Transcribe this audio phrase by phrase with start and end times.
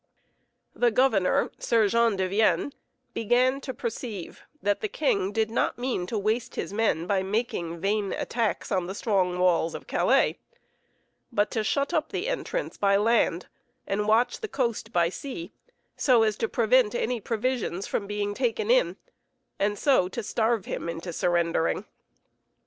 [0.73, 2.73] The governor, Sir Jean de Vienne,
[3.13, 7.79] began to perceive that the king did not mean to waste his men by making
[7.79, 10.39] vain attacks on the strong walls of Calais,
[11.31, 13.45] but to shut up the entrance by land,
[13.85, 15.51] and watch the coast by sea
[15.95, 18.97] so as to prevent any provisions from being taken in,
[19.59, 21.85] and so to starve him into surrendering.